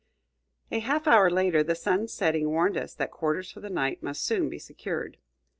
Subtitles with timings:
[0.71, 4.23] A half hour later, the sun's setting warned us that quarters for the night must
[4.25, 5.17] soon be secured.